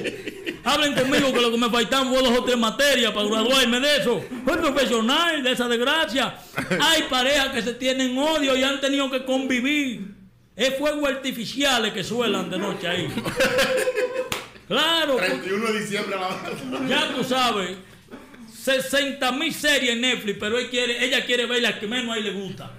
Hablen 0.65 0.95
conmigo 0.95 1.33
que 1.33 1.41
lo 1.41 1.51
que 1.51 1.57
me 1.57 1.71
faltan 1.71 2.09
fue 2.09 2.23
dos 2.23 2.39
o 2.39 2.45
tres 2.45 2.59
materias 2.59 3.13
para 3.13 3.27
graduarme 3.27 3.81
de 3.81 3.97
eso. 3.97 4.23
Soy 4.47 4.59
profesional 4.59 5.43
de 5.43 5.53
esa 5.53 5.69
desgracia. 5.69 6.35
Hay 6.81 7.03
parejas 7.05 7.49
que 7.49 7.63
se 7.63 7.75
tienen 7.75 8.17
odio 8.19 8.57
y 8.57 8.63
han 8.63 8.81
tenido 8.81 9.11
que 9.11 9.25
convivir. 9.25 10.15
Es 10.57 10.77
fuego 10.77 11.07
artificiales 11.07 11.93
que 11.93 12.05
suelan 12.05 12.51
de 12.51 12.59
noche 12.59 12.89
ahí. 12.89 13.09
Claro. 14.69 15.17
31 15.17 15.67
de 15.73 15.81
diciembre 15.81 16.17
Ya 16.89 17.13
tú 17.13 17.25
sabes. 17.25 17.77
60 18.55 19.33
mil 19.33 19.53
series 19.53 19.95
en 19.95 20.01
Netflix, 20.03 20.37
pero 20.39 20.59
él 20.59 20.69
quiere, 20.71 21.05
ella 21.05 21.25
quiere 21.25 21.47
ver 21.47 21.63
las 21.63 21.75
que 21.81 21.89
menos 21.89 22.15
a 22.15 22.19
él 22.19 22.25
le 22.25 22.33
gusta. 22.33 22.71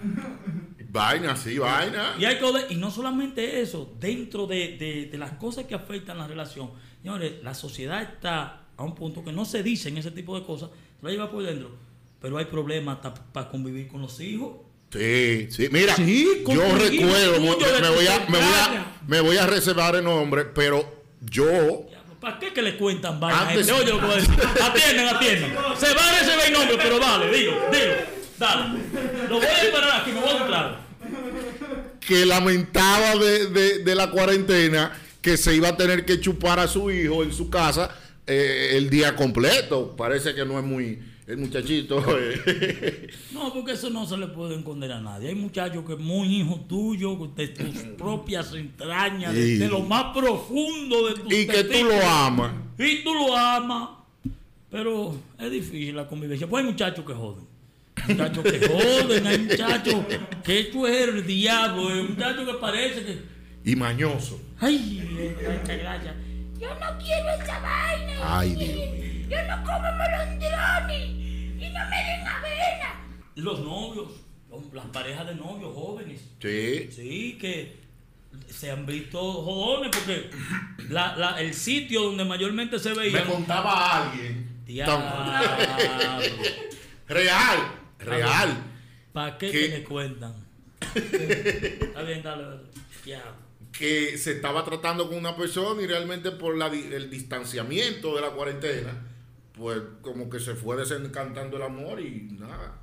Vaina, 0.92 1.36
sí, 1.36 1.58
vaina. 1.58 2.16
Y, 2.20 2.26
hay 2.26 2.38
y 2.70 2.76
no 2.76 2.92
solamente 2.92 3.62
eso, 3.62 3.96
dentro 4.00 4.46
de, 4.46 5.10
las 5.14 5.32
cosas 5.32 5.66
que 5.66 5.74
afectan 5.74 6.18
la 6.18 6.28
relación, 6.28 6.72
señores, 7.02 7.44
la 7.44 7.54
sociedad 7.54 8.02
está 8.02 8.62
a 8.78 8.84
un 8.84 8.96
punto 8.96 9.24
que 9.24 9.32
no 9.32 9.46
se 9.46 9.64
dicen 9.64 9.98
ese 9.98 10.12
tipo 10.12 10.40
de 10.40 10.46
cosas, 10.46 10.70
se 11.00 11.06
la 11.06 11.12
lleva 11.12 11.32
por 11.32 11.44
dentro, 11.44 11.72
pero 12.22 12.38
hay 12.38 12.46
problemas 12.46 12.98
para 13.32 13.50
convivir 13.50 13.88
con 13.88 14.02
los 14.02 14.20
hijos. 14.20 14.58
Sí, 14.92 15.48
sí, 15.50 15.70
mira, 15.72 15.96
yo 15.98 16.76
recuerdo, 16.78 17.40
me, 17.40 17.50
voy 17.50 18.08
a, 18.08 18.20
me, 18.28 18.38
voy 18.38 18.46
a, 18.46 19.00
me 19.08 19.22
voy 19.22 19.38
a 19.38 19.48
reservar 19.48 19.96
el 19.96 20.04
nombre, 20.04 20.46
pero 20.46 21.02
yo 21.22 21.88
¿Para 22.22 22.38
qué 22.38 22.54
que 22.54 22.62
le 22.62 22.78
cuentan 22.78 23.20
vainas? 23.20 23.68
Oye, 23.72 23.90
lo 23.90 24.00
puedo 24.00 24.16
decir. 24.16 24.30
Atienden, 24.62 25.08
atienden. 25.08 25.56
Se 25.76 25.92
va 25.92 26.08
a 26.08 26.20
recibir 26.20 26.46
el 26.46 26.54
nombre, 26.54 26.78
pero 26.78 27.00
vale, 27.00 27.36
digo, 27.36 27.54
digo. 27.72 27.94
Dale. 28.38 28.80
Lo 29.28 29.38
voy 29.38 29.46
a 29.46 29.64
esperar 29.64 30.02
aquí, 30.02 30.12
me 30.12 30.20
voy 30.20 30.30
a 30.30 30.38
entrar. 30.38 30.82
Que 32.00 32.26
lamentaba 32.28 33.16
de, 33.16 33.48
de, 33.48 33.80
de, 33.80 33.96
la 33.96 34.12
cuarentena 34.12 34.92
que 35.22 35.38
se 35.38 35.56
iba 35.56 35.70
a 35.70 35.78
tener 35.78 36.06
que 36.06 36.20
chupar 36.20 36.60
a 36.60 36.68
su 36.68 36.92
hijo 36.92 37.24
en 37.24 37.32
su 37.32 37.50
casa 37.50 37.96
eh, 38.28 38.72
el 38.74 38.90
día 38.90 39.16
completo. 39.16 39.96
Parece 39.96 40.34
que 40.34 40.46
no 40.46 40.58
es 40.58 40.66
muy 40.66 41.00
el 41.28 41.38
muchachito. 41.38 42.04
Eh. 42.18 43.08
No, 43.32 43.52
porque 43.54 43.72
eso 43.72 43.90
no 43.90 44.06
se 44.06 44.18
le 44.18 44.28
puede 44.28 44.56
esconder 44.56 44.92
a 44.92 45.02
nadie. 45.02 45.30
Hay 45.30 45.36
muchachos 45.36 45.84
que 45.86 45.94
es 45.94 46.00
muy 46.00 46.42
hijo 46.42 46.60
tuyo, 46.68 47.18
de 47.36 47.48
tus 47.48 47.76
propias 47.98 48.54
entrañas, 48.54 49.34
de, 49.34 49.68
lo 49.68 49.80
más 49.80 50.16
profundo 50.16 51.08
de 51.08 51.14
tu 51.16 51.32
Y 51.32 51.48
que 51.48 51.64
tú 51.64 51.84
lo 51.86 52.06
amas. 52.06 52.52
Y 52.78 53.04
tú 53.04 53.14
lo 53.14 53.36
amas. 53.36 53.90
Pero 54.70 55.16
es 55.40 55.52
difícil 55.52 55.96
la 55.96 56.08
convivencia. 56.08 56.48
Pues 56.48 56.64
hay 56.64 56.72
muchachos 56.72 57.04
que 57.06 57.14
joden. 57.14 57.46
Muchachos 58.08 58.44
que 58.44 58.68
joden, 58.68 59.28
hay 59.28 59.38
muchachos 59.40 59.96
que 60.44 60.60
esto 60.60 60.88
es 60.88 61.08
el 61.08 61.26
diablo, 61.26 61.90
hay 61.90 62.04
muchachos 62.04 62.48
que 62.48 62.54
parece 62.56 63.06
que. 63.06 63.31
Y 63.64 63.76
mañoso. 63.76 64.42
Ay, 64.60 65.26
gracias. 65.66 66.16
Yo 66.60 66.70
no 66.76 66.98
quiero 67.00 67.30
esa 67.30 67.60
vaina. 67.60 68.40
Ay, 68.40 68.56
Dios 68.56 68.70
mío. 68.70 69.28
Yo 69.30 69.38
no 69.48 69.64
como 69.64 69.92
molondrones 69.92 71.10
y 71.10 71.70
no 71.74 71.90
me 71.90 71.98
den 71.98 72.28
avena. 72.28 73.06
Los 73.36 73.60
novios, 73.62 74.10
las 74.74 74.86
parejas 74.88 75.28
de 75.28 75.36
novios 75.36 75.74
jóvenes. 75.74 76.22
Sí. 76.42 76.90
Sí, 76.92 77.38
que 77.40 77.82
se 78.48 78.72
han 78.72 78.86
visto 78.86 79.20
jodones 79.20 79.92
porque 79.94 80.30
el 81.40 81.54
sitio 81.54 82.04
donde 82.04 82.26
mayormente 82.26 82.80
se 82.80 82.94
veía. 82.94 83.24
Me 83.24 83.32
contaba 83.32 83.74
a 83.74 84.10
alguien. 84.10 84.64
real, 87.08 87.58
real. 88.00 88.64
¿Para 89.14 89.38
qué 89.38 89.52
que... 89.52 89.70
me 89.70 89.84
cuentan? 89.84 90.34
Está 90.96 92.02
bien, 92.04 92.24
dale. 92.24 92.72
Que 93.72 94.18
se 94.18 94.34
estaba 94.34 94.64
tratando 94.66 95.08
con 95.08 95.18
una 95.18 95.36
persona 95.36 95.82
y 95.82 95.88
realmente 95.88 96.32
por 96.32 96.58
la, 96.58 96.68
el 96.68 97.10
distanciamiento 97.10 98.16
de 98.16 98.22
la 98.22 98.32
cuarentena 98.32 99.12
pues 99.62 99.80
como 100.02 100.30
que 100.30 100.40
se 100.40 100.56
fue 100.56 100.76
desencantando 100.78 101.58
el 101.58 101.64
amor 101.64 102.00
y 102.02 102.30
nada. 102.40 102.80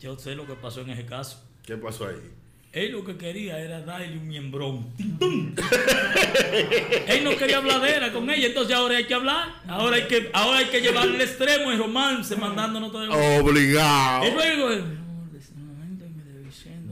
Yo 0.00 0.18
sé 0.18 0.34
lo 0.34 0.46
que 0.46 0.54
pasó 0.54 0.80
en 0.80 0.90
ese 0.90 1.06
caso. 1.06 1.40
¿Qué 1.62 1.76
pasó 1.76 2.08
ahí? 2.08 2.32
Él 2.72 2.92
lo 2.92 3.04
que 3.04 3.16
quería 3.16 3.58
era 3.60 3.80
darle 3.80 4.18
un 4.18 4.26
miembrón. 4.26 4.92
Él 7.06 7.24
no 7.24 7.36
quería 7.36 7.58
habladera 7.58 8.12
con 8.12 8.28
ella, 8.28 8.48
entonces 8.48 8.74
ahora 8.74 8.96
hay 8.96 9.04
que 9.06 9.14
hablar. 9.14 9.62
Ahora 9.68 9.96
hay 9.96 10.08
que, 10.08 10.30
ahora 10.32 10.58
hay 10.58 10.66
que 10.66 10.80
llevar 10.80 11.06
el 11.06 11.20
extremo 11.20 11.72
en 11.72 11.78
romance, 11.78 12.36
mandándonos 12.36 12.92
todo 12.92 13.04
el 13.04 13.10
Obligado. 13.40 14.26
Y 14.26 14.32
luego, 14.32 14.68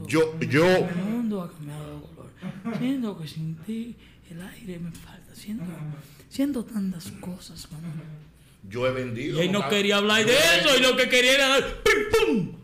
yo, 0.07 0.39
yo. 0.39 0.65
Siento 2.79 3.17
que 3.17 3.27
sin 3.27 3.55
ti 3.57 3.95
el 4.29 4.41
aire 4.41 4.79
me 4.79 4.91
falta. 4.91 5.35
Siento, 5.35 5.65
siento 6.29 6.63
tantas 6.63 7.11
cosas, 7.19 7.69
mamá. 7.71 7.93
Yo 8.67 8.87
he 8.87 8.91
vendido. 8.91 9.41
Y 9.41 9.47
él 9.47 9.51
no 9.51 9.67
quería 9.69 9.97
hablar 9.97 10.25
de 10.25 10.33
eso, 10.33 10.77
y 10.77 10.81
lo 10.81 10.95
que 10.95 11.07
quería 11.07 11.35
era 11.35 11.47
dar 11.49 11.83
¡pum, 11.83 11.93
pum! 12.11 12.55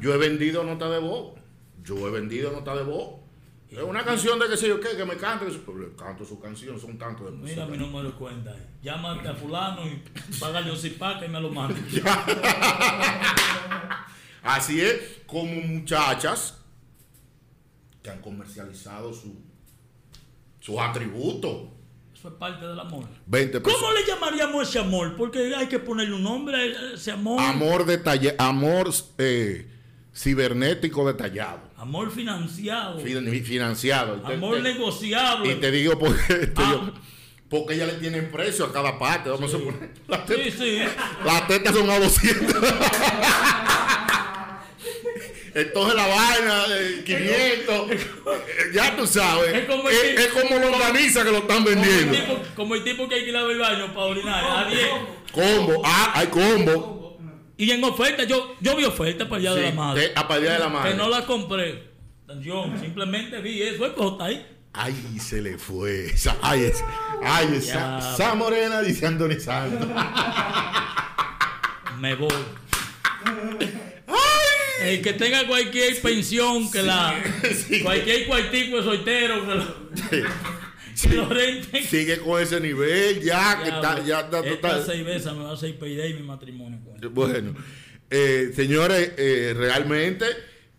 Yo 0.00 0.14
he 0.14 0.18
vendido 0.18 0.64
nota 0.64 0.88
de 0.88 0.98
voz. 0.98 1.34
Yo 1.84 2.08
he 2.08 2.10
vendido 2.10 2.52
nota 2.52 2.74
de 2.74 2.84
voz. 2.84 3.20
Es 3.70 3.82
una 3.82 4.04
canción 4.04 4.38
de 4.38 4.48
que 4.48 4.56
sé 4.56 4.68
yo 4.68 4.80
qué, 4.80 4.96
que 4.96 5.04
me 5.04 5.16
cante. 5.16 5.46
Le 5.46 5.94
canto 5.96 6.24
su 6.24 6.38
canción, 6.38 6.78
son 6.78 6.98
tantos 6.98 7.30
de 7.30 7.38
Mira 7.38 7.66
mi 7.66 7.78
número 7.78 8.10
de 8.10 8.14
cuenta. 8.14 8.54
Llámate 8.82 9.28
a 9.28 9.34
fulano 9.34 9.86
y 9.86 10.02
págale 10.38 10.70
un 10.70 10.76
cipaca 10.76 11.24
y 11.24 11.28
me 11.28 11.40
lo 11.40 11.50
manda. 11.50 11.74
Así 14.42 14.80
es 14.80 15.20
como 15.26 15.54
muchachas 15.54 16.58
que 18.02 18.10
han 18.10 18.20
comercializado 18.20 19.12
su, 19.12 19.34
sus 20.60 20.78
atributos 20.78 21.68
es 22.28 22.34
parte 22.34 22.66
del 22.66 22.78
amor. 22.78 23.04
20 23.26 23.62
¿Cómo 23.62 23.92
le 23.92 24.06
llamaríamos 24.06 24.68
ese 24.68 24.78
amor? 24.78 25.16
Porque 25.16 25.54
hay 25.54 25.66
que 25.66 25.78
ponerle 25.78 26.14
un 26.14 26.22
nombre 26.22 26.56
a 26.56 26.94
ese 26.94 27.10
amor. 27.10 27.40
Amor 27.40 27.84
detallado, 27.84 28.36
amor 28.38 28.90
eh, 29.18 29.68
cibernético 30.14 31.06
detallado. 31.06 31.60
Amor 31.76 32.10
financiado. 32.10 33.00
financiado. 33.00 34.24
Amor 34.24 34.60
negociable. 34.60 35.52
Y 35.52 35.54
te 35.56 35.70
digo 35.70 35.98
porque, 35.98 36.52
ah. 36.56 36.92
porque 37.48 37.74
ella 37.74 37.86
le 37.86 37.94
tienen 37.94 38.30
precio 38.30 38.66
a 38.66 38.72
cada 38.72 38.98
parte. 38.98 39.28
Vamos 39.30 39.52
a 39.52 39.58
poner. 39.58 39.90
sí, 40.28 40.50
sí. 40.50 40.78
Las 41.24 41.48
tetas 41.48 41.74
son 41.74 41.90
a 41.90 41.98
200. 41.98 42.54
Entonces 45.54 45.94
la 45.94 46.06
vaina 46.06 46.68
de 46.68 47.04
500, 47.04 47.90
ya 48.72 48.96
tú 48.96 49.06
sabes, 49.06 49.54
es 49.54 49.66
como, 49.66 50.58
lo 50.58 50.72
organiza 50.72 51.24
que 51.24 51.30
lo 51.30 51.38
están 51.38 51.64
vendiendo. 51.64 52.42
Como 52.56 52.74
el 52.74 52.84
tipo, 52.84 53.08
que 53.08 53.16
alquilaba 53.16 53.50
el 53.50 53.58
baño 53.58 53.86
para 53.88 54.06
orinar, 54.06 54.66
a 54.66 54.70
10. 54.70 54.88
Combo, 55.32 55.82
ah, 55.84 56.12
hay 56.14 56.26
combo. 56.28 57.18
Y 57.58 57.70
en 57.70 57.84
oferta, 57.84 58.24
yo, 58.24 58.56
yo 58.60 58.76
vi 58.76 58.84
oferta 58.84 59.28
para 59.28 59.40
allá 59.40 59.54
de 59.54 59.62
la 59.62 59.72
madre. 59.72 60.08
para 60.08 60.34
allá 60.34 60.52
de 60.54 60.58
la 60.58 60.68
madre. 60.68 60.90
Que 60.90 60.96
no 60.96 61.08
la 61.08 61.26
compré. 61.26 61.92
Yo 62.40 62.64
simplemente 62.80 63.40
vi 63.40 63.62
eso, 63.62 63.84
es 63.84 63.92
está 63.92 64.24
ahí. 64.24 64.46
Ay, 64.72 64.94
se 65.20 65.42
le 65.42 65.58
fue. 65.58 66.14
Ay, 66.40 66.64
esa, 66.64 66.86
ay, 67.22 67.54
esa, 67.56 68.14
esa 68.14 68.34
morena 68.34 68.80
dice 68.80 69.06
Anthony 69.06 69.38
Santos. 69.38 69.86
Me 72.00 72.14
voy. 72.14 72.32
El 74.82 75.02
que 75.02 75.12
tenga 75.12 75.46
cualquier 75.46 76.00
pensión, 76.00 76.70
que 76.70 76.82
la. 76.82 77.22
Cualquier 77.82 78.26
cuartico 78.26 78.76
de 78.78 78.82
soltero, 78.82 79.46
que 79.46 79.54
lo. 79.54 79.82
Sigue 81.88 82.18
con 82.18 82.40
ese 82.42 82.60
nivel, 82.60 83.22
ya, 83.22 83.62
que 83.62 83.70
está, 83.70 84.04
ya 84.04 84.20
está 84.20 84.42
total. 84.42 84.82
seis 84.84 85.04
veces 85.04 85.32
me 85.32 85.44
va 85.44 85.50
a 85.50 85.54
hacer 85.54 85.70
y 85.70 86.14
mi 86.14 86.22
matrimonio. 86.22 86.80
Bueno, 87.10 87.54
eh, 88.10 88.52
señores, 88.54 89.12
eh, 89.16 89.54
realmente 89.56 90.26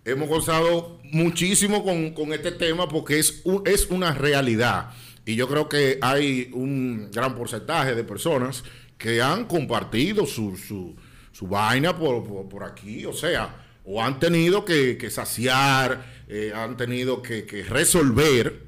hemos 0.05 0.29
gozado 0.29 0.99
muchísimo 1.03 1.83
con, 1.83 2.13
con, 2.13 2.33
este 2.33 2.51
tema 2.51 2.87
porque 2.87 3.19
es, 3.19 3.43
es 3.65 3.87
una 3.89 4.13
realidad. 4.13 4.91
Y 5.25 5.35
yo 5.35 5.47
creo 5.47 5.69
que 5.69 5.99
hay 6.01 6.49
un 6.53 7.09
gran 7.11 7.35
porcentaje 7.35 7.95
de 7.95 8.03
personas 8.03 8.63
que 8.97 9.21
han 9.21 9.45
compartido 9.45 10.25
su, 10.25 10.57
su, 10.57 10.95
su 11.31 11.47
vaina 11.47 11.97
por, 11.97 12.23
por, 12.23 12.47
por 12.47 12.63
aquí, 12.63 13.05
o 13.05 13.13
sea, 13.13 13.62
o 13.85 14.01
han 14.01 14.19
tenido 14.19 14.65
que, 14.65 14.97
que 14.97 15.09
saciar, 15.09 16.05
eh, 16.27 16.51
han 16.55 16.77
tenido 16.77 17.21
que, 17.21 17.45
que 17.45 17.63
resolver 17.63 18.63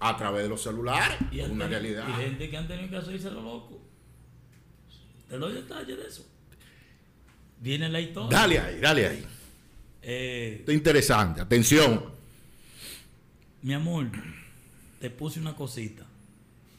a 0.00 0.16
través 0.16 0.44
de 0.44 0.48
los 0.48 0.62
celulares. 0.62 1.18
Y, 1.30 1.40
una 1.40 1.68
realidad. 1.68 2.06
y 2.08 2.22
gente 2.22 2.50
que 2.50 2.56
han 2.56 2.66
tenido 2.66 2.90
que 2.90 2.96
hacerse 2.96 3.30
lo 3.30 3.42
loco. 3.42 3.80
Te 5.28 5.38
doy 5.38 5.54
detalles 5.54 5.96
de 5.96 6.06
eso. 6.06 6.26
Viene 7.60 7.88
la 7.88 8.00
historia. 8.00 8.38
Dale 8.38 8.58
ahí, 8.58 8.80
dale 8.80 9.06
ahí. 9.06 9.26
Eh, 10.02 10.56
Esto 10.60 10.72
es 10.72 10.76
interesante. 10.76 11.40
Atención. 11.40 12.04
mi 13.62 13.72
amor, 13.72 14.08
te 15.00 15.10
puse 15.10 15.38
una 15.38 15.54
cosita. 15.54 16.04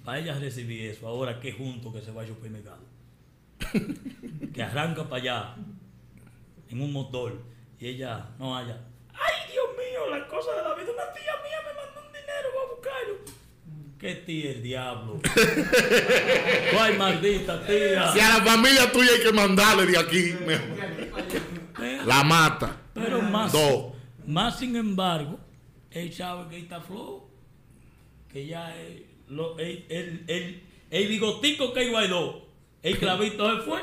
Para 0.03 0.19
ella 0.19 0.37
recibir 0.37 0.89
eso, 0.89 1.07
ahora 1.07 1.39
que 1.39 1.53
junto 1.53 1.93
que 1.93 2.01
se 2.01 2.11
va 2.11 2.23
a 2.23 2.27
supermercado. 2.27 2.83
que 4.53 4.61
arranca 4.61 5.07
para 5.07 5.21
allá 5.21 5.55
en 6.73 6.81
un 6.81 6.91
motor 6.91 7.39
y 7.79 7.87
ella 7.87 8.29
no 8.39 8.57
haya. 8.57 8.77
¡Ay, 9.13 9.51
Dios 9.51 9.65
mío! 9.77 10.09
La 10.17 10.27
cosa 10.27 10.51
de 10.55 10.63
la 10.63 10.73
vida. 10.75 10.91
Una 10.91 11.13
tía 11.13 11.33
mía 11.43 11.57
me 11.67 11.73
mandó 11.81 12.01
un 12.07 12.13
dinero, 12.13 12.49
voy 12.53 12.63
a 12.63 12.69
buscarlo. 12.73 13.15
¿Qué 13.99 14.15
tía 14.15 14.51
el 14.51 14.63
diablo? 14.63 15.19
¡Ay, 16.79 16.97
maldita 16.97 17.65
tía! 17.65 18.11
Si 18.11 18.19
a 18.19 18.37
la 18.37 18.43
familia 18.43 18.91
tuya 18.91 19.11
hay 19.15 19.21
que 19.23 19.31
mandarle 19.31 19.85
de 19.85 19.97
aquí, 19.97 20.33
mejor. 20.45 20.67
Pero- 21.77 22.05
la 22.05 22.23
mata. 22.23 22.77
Pero 22.93 23.21
más, 23.21 23.53
más 24.27 24.59
sin 24.59 24.75
embargo, 24.75 25.39
él 25.91 26.11
sabe 26.13 26.49
que 26.49 26.57
está 26.59 26.81
flojo. 26.81 27.29
Que 28.31 28.47
ya 28.47 28.75
es 28.75 29.01
lo, 29.29 29.57
el, 29.59 29.85
el, 29.89 30.23
el, 30.27 30.63
el 30.89 31.07
bigotico 31.07 31.71
que 31.71 31.91
bailó, 31.91 32.47
el 32.81 32.97
clavito 32.97 33.57
se 33.57 33.61
fue. 33.61 33.79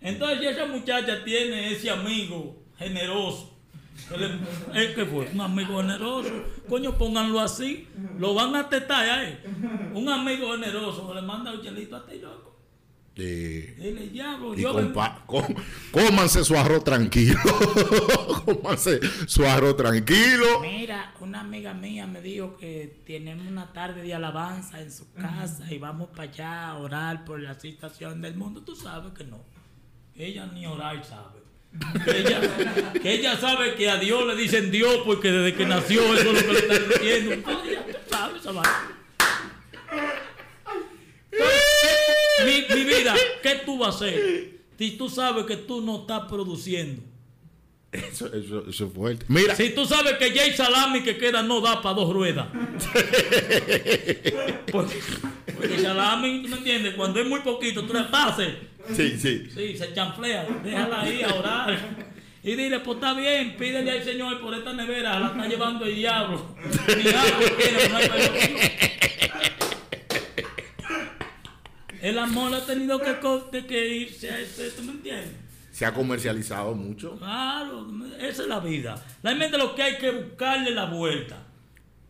Entonces 0.00 0.38
si 0.40 0.46
esa 0.46 0.66
muchacha 0.66 1.24
tiene 1.24 1.72
ese 1.72 1.90
amigo 1.90 2.62
generoso. 2.78 3.52
que 4.08 4.16
le- 4.18 4.26
¿eh, 4.74 4.92
¿Qué 4.94 5.04
fue? 5.06 5.28
Un 5.32 5.40
amigo 5.40 5.78
generoso. 5.80 6.30
Coño, 6.68 6.96
pónganlo 6.98 7.40
así. 7.40 7.88
Lo 8.18 8.34
van 8.34 8.54
a 8.54 8.68
tetar 8.68 9.08
a 9.08 9.28
él. 9.28 9.38
Un 9.94 10.08
amigo 10.08 10.52
generoso 10.52 11.08
que 11.08 11.14
le 11.14 11.22
manda 11.22 11.52
un 11.52 11.62
chelito 11.62 11.96
a 11.96 12.06
ti, 12.06 12.18
loco. 12.18 12.44
Sí. 13.16 13.22
Dile, 13.78 14.08
diablo, 14.10 14.54
Y 14.54 14.60
yo 14.60 14.74
compa- 14.74 15.24
com- 15.24 15.54
cómanse 15.90 16.44
su 16.44 16.54
arroz 16.54 16.84
tranquilo. 16.84 17.38
cómanse 18.44 19.00
su 19.26 19.44
arroz 19.46 19.74
tranquilo. 19.76 20.60
Mira, 20.60 21.14
una 21.20 21.40
amiga 21.40 21.72
mía 21.72 22.06
me 22.06 22.20
dijo 22.20 22.56
que 22.58 23.02
tenemos 23.06 23.46
una 23.46 23.72
tarde 23.72 24.02
de 24.02 24.12
alabanza 24.14 24.80
en 24.82 24.92
su 24.92 25.10
casa 25.14 25.72
y 25.72 25.78
vamos 25.78 26.10
para 26.10 26.24
allá 26.24 26.68
a 26.68 26.76
orar 26.78 27.24
por 27.24 27.40
la 27.40 27.58
situación 27.58 28.20
del 28.20 28.36
mundo. 28.36 28.62
Tú 28.62 28.76
sabes 28.76 29.12
que 29.14 29.24
no. 29.24 29.42
Ella 30.18 30.46
ni 30.46 30.66
orar 30.66 31.04
sabe. 31.04 31.36
Que 32.04 32.20
ella, 32.20 32.40
que 33.02 33.12
ella 33.12 33.36
sabe 33.36 33.74
que 33.74 33.90
a 33.90 33.98
Dios 33.98 34.26
le 34.26 34.34
dicen 34.34 34.70
Dios 34.70 35.02
porque 35.04 35.30
desde 35.30 35.54
que 35.56 35.66
nació 35.66 36.00
eso 36.14 36.30
es 36.30 36.46
lo 36.46 36.46
que 36.46 36.52
le 36.52 36.58
están 36.58 36.88
diciendo. 36.88 37.32
Entonces, 37.34 37.78
ya 38.10 38.32
esa. 38.34 38.52
Mi, 42.44 42.74
mi 42.74 42.84
vida, 42.84 43.14
¿qué 43.42 43.60
tú 43.66 43.78
vas 43.78 43.94
a 43.94 43.96
hacer? 43.96 44.56
Si 44.78 44.92
tú 44.92 45.08
sabes 45.10 45.44
que 45.44 45.56
tú 45.56 45.82
no 45.82 46.00
estás 46.00 46.22
produciendo. 46.28 47.02
Eso, 47.92 48.26
eso, 48.32 48.64
eso 48.68 48.86
es 48.86 48.92
fuerte. 48.92 49.24
Mira, 49.28 49.54
Si 49.54 49.70
tú 49.70 49.86
sabes 49.86 50.18
que 50.18 50.30
Jay 50.30 50.52
Salami 50.54 51.02
que 51.02 51.16
queda 51.16 51.42
no 51.42 51.60
da 51.60 51.80
para 51.82 51.94
dos 51.94 52.12
ruedas. 52.12 52.46
porque, 54.72 55.00
porque 55.54 55.78
Salami, 55.78 56.42
¿tú 56.42 56.48
me 56.48 56.56
entiendes? 56.58 56.94
Cuando 56.94 57.20
es 57.20 57.26
muy 57.26 57.40
poquito, 57.40 57.84
tú 57.84 57.94
le 57.94 58.04
pases. 58.04 58.54
Sí, 58.94 59.18
sí. 59.18 59.48
Sí, 59.54 59.76
se 59.76 59.92
chanflea. 59.94 60.46
Déjala 60.62 61.00
ahí 61.02 61.22
a 61.22 61.34
orar. 61.34 61.78
Y 62.42 62.54
dile, 62.54 62.78
pues 62.80 62.96
está 62.98 63.12
bien, 63.14 63.56
pídele 63.56 63.90
al 63.90 64.04
Señor 64.04 64.40
por 64.40 64.54
esta 64.54 64.72
nevera, 64.72 65.18
la 65.18 65.26
está 65.28 65.46
llevando 65.48 65.84
el 65.84 65.96
diablo. 65.96 66.54
No 66.58 67.96
hay. 67.96 68.06
El 72.06 72.20
amor 72.20 72.54
ha 72.54 72.64
tenido 72.64 73.00
que, 73.00 73.96
irse 73.96 74.30
a 74.30 74.38
ese, 74.38 74.70
¿tú 74.70 74.84
me 74.84 74.92
entiendes? 74.92 75.32
Se 75.72 75.84
ha 75.84 75.92
comercializado 75.92 76.72
mucho. 76.72 77.18
Claro, 77.18 77.84
esa 78.20 78.42
es 78.42 78.48
la 78.48 78.60
vida. 78.60 78.94
Realmente 79.24 79.58
lo 79.58 79.74
que 79.74 79.82
hay 79.82 79.98
que 79.98 80.12
buscarle 80.12 80.70
la 80.70 80.84
vuelta. 80.84 81.42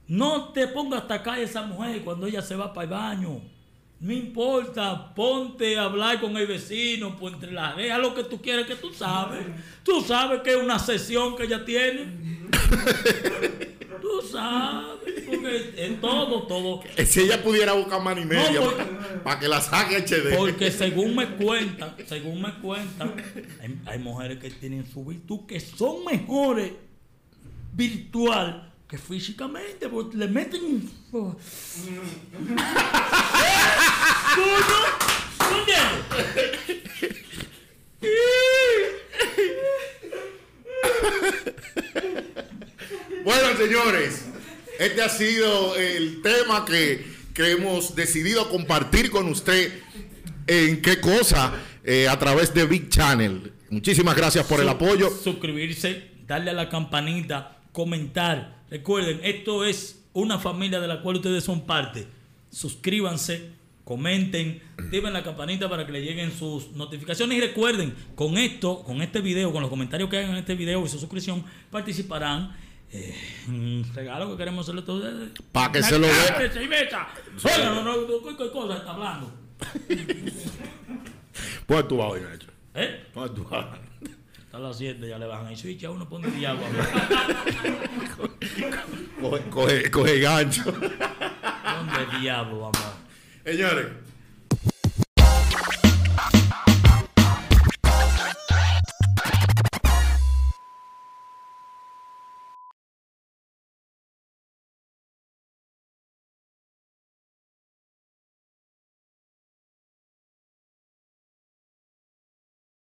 No 0.07 0.53
te 0.53 0.69
pongas 0.69 1.01
hasta 1.03 1.15
acá 1.15 1.33
a 1.33 1.41
esa 1.41 1.63
mujer 1.63 2.03
cuando 2.03 2.27
ella 2.27 2.43
se 2.43 2.57
va 2.57 2.75
para 2.75 2.85
el 2.85 2.91
baño. 2.91 3.41
No 3.99 4.13
importa, 4.13 5.15
ponte 5.15 5.79
a 5.79 5.85
hablar 5.85 6.21
con 6.21 6.37
el 6.37 6.47
vecino, 6.47 7.17
por 7.17 7.33
entre 7.33 7.51
las 7.51 7.75
rejas, 7.75 7.99
lo 7.99 8.15
que 8.15 8.25
tú 8.25 8.43
quieres 8.43 8.67
que 8.67 8.75
tú 8.75 8.93
sabes. 8.93 9.47
Tú 9.83 10.03
sabes 10.03 10.43
que 10.43 10.51
es 10.51 10.57
una 10.63 10.79
sesión 10.79 11.35
que 11.35 11.45
ella 11.45 11.65
tiene. 11.65 12.05
tú 14.03 14.21
sabes, 14.31 15.23
porque 15.27 15.75
en 15.79 15.99
todo, 15.99 16.43
todo. 16.47 16.83
Si 17.07 17.21
ella 17.21 17.43
pudiera 17.43 17.73
buscar 17.73 18.03
mano 18.03 18.21
y 18.21 18.27
media 18.27 18.61
para 19.25 19.41
que 19.41 19.49
la 19.49 19.63
saque 19.63 19.97
HD. 19.97 20.37
Porque 20.37 20.71
según 20.71 21.17
me 21.17 21.29
cuentan, 21.31 21.95
según 22.07 22.43
me 22.43 22.53
cuentan, 22.55 23.15
hay, 23.63 23.81
hay 23.87 23.99
mujeres 23.99 24.39
que 24.39 24.51
tienen 24.51 24.85
su 24.87 25.07
virtud 25.07 25.47
que 25.47 25.59
son 25.59 26.05
mejores 26.05 26.73
virtual 27.73 28.66
que 28.89 28.99
físicamente, 28.99 29.89
porque 29.89 30.17
le 30.17 30.29
meten 30.29 30.65
un... 30.65 30.91
¿Tú 31.11 31.21
no? 34.41 34.81
¿Tú 35.39 35.55
entiendes? 35.59 36.05
Bueno, 43.25 43.57
señores, 43.57 44.27
este 44.79 45.03
ha 45.03 45.09
sido 45.09 45.75
el 45.77 46.23
tema 46.23 46.65
que, 46.65 47.05
que 47.35 47.51
hemos 47.53 47.97
decidido 47.97 48.49
compartir 48.49 49.11
con 49.11 49.27
usted 49.27 49.73
en 50.47 50.81
qué 50.81 51.01
cosa 51.01 51.55
eh, 51.83 52.09
a 52.09 52.17
través 52.19 52.55
de 52.55 52.67
Big 52.67 52.89
Channel. 52.89 53.53
Muchísimas 53.71 54.17
gracias 54.17 54.47
por 54.47 54.61
el 54.61 54.69
apoyo. 54.69 55.11
Suscribirse, 55.11 56.11
darle 56.27 56.51
a 56.51 56.55
la 56.55 56.69
campanita, 56.69 57.59
comentar. 57.73 58.56
Recuerden, 58.71 59.21
esto 59.23 59.65
es 59.65 60.05
una 60.13 60.39
familia 60.39 60.81
de 60.81 60.89
la 60.89 61.03
cual 61.03 61.17
ustedes 61.17 61.45
son 61.45 61.67
parte. 61.67 62.07
Suscríbanse, 62.51 63.51
comenten, 63.85 64.63
activen 64.79 65.13
la 65.13 65.23
campanita 65.23 65.69
para 65.69 65.87
que 65.87 65.93
le 65.93 66.03
lleguen 66.03 66.33
sus 66.33 66.73
notificaciones. 66.73 67.39
Y 67.39 67.41
recuerden, 67.41 67.95
con 68.15 68.39
esto, 68.39 68.83
con 68.83 69.03
este 69.03 69.21
video, 69.21 69.53
con 69.53 69.61
los 69.61 69.71
comentarios 69.71 70.09
que 70.11 70.19
hagan 70.19 70.31
en 70.31 70.37
este 70.39 70.55
video 70.55 70.85
y 70.85 70.89
su 70.89 70.99
suscripción, 70.99 71.45
participarán 71.71 72.57
eh, 72.91 73.15
un 73.49 73.85
regalo 73.95 74.31
que 74.31 74.37
queremos 74.37 74.65
hacerle 74.65 74.83
a 74.83 74.85
todos 74.85 75.05
ustedes. 75.05 75.31
Pa' 75.53 75.71
que 75.71 75.83
se 75.83 75.99
lo 75.99 76.07
vea. 76.07 76.27
caja 76.29 76.43
de 76.43 76.51
cerveza. 76.51 77.09
Oiga, 77.45 77.75
no, 77.75 77.85
no, 77.85 77.97
no, 77.97 78.37
¿qué 78.37 78.51
cosa 78.51 78.77
está 78.79 78.93
hablando? 78.93 79.33
Pues 81.67 81.89
tú 81.89 81.97
vas 81.97 82.13
hoy, 82.13 82.21
Nacho. 82.21 82.47
¿Eh? 82.75 83.07
Pues 83.13 83.35
tú 83.35 83.45
vas. 83.45 83.67
Hasta 84.57 84.69
las 84.69 84.79
7 84.79 85.07
ya 85.07 85.19
le 85.19 85.27
bajan 85.27 85.49
el 85.49 85.57
switch, 85.59 85.85
a 85.85 85.91
uno 85.91 86.09
pone 86.09 86.31
diablo. 86.31 86.63
Coge, 89.21 89.43
coge, 89.51 89.91
coge 89.91 90.19
gancho. 90.21 90.73
¿Dónde 90.73 92.19
diablo, 92.19 92.61
vamos? 92.61 92.81
Señores, 93.45 93.87